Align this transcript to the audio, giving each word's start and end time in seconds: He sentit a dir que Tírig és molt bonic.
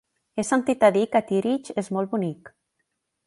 He 0.35 0.43
sentit 0.47 0.85
a 0.87 0.89
dir 0.95 1.03
que 1.15 1.21
Tírig 1.31 1.71
és 1.83 1.91
molt 1.97 2.13
bonic. 2.17 2.53